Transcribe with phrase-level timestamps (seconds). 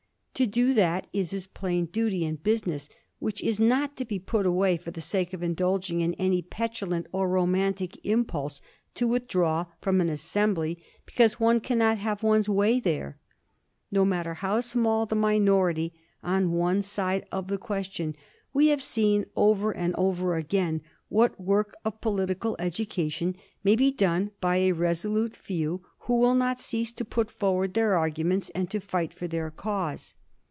[0.35, 4.47] To do that is his plain duty and business, which is not to be put
[4.47, 8.59] away for the sake of indulging in any petulant or romantic impulse
[8.95, 13.19] to withdraw from an assembly because one cannot have one's way there.
[13.91, 15.93] No matter how small the minority
[16.23, 18.15] on one side of the ques tion,
[18.51, 24.31] we have seen over and over again what work of political education may be done
[24.41, 28.79] by a resolute few who will not cease to put forward their arguments and to
[28.79, 30.15] fight for their cause.